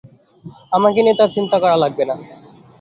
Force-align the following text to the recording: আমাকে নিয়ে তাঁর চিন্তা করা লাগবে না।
আমাকে 0.71 0.99
নিয়ে 1.01 1.17
তাঁর 1.19 1.33
চিন্তা 1.35 1.57
করা 1.63 1.77
লাগবে 1.83 2.03
না। 2.09 2.15